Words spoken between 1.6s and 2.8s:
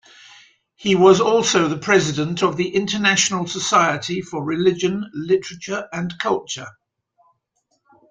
the President of the